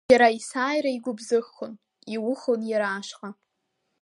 Иара 0.11 0.27
есааира 0.35 0.89
игәыбзыӷхон, 0.95 1.73
иухон 2.13 2.61
иара 2.71 2.87
ашҟа. 2.99 3.29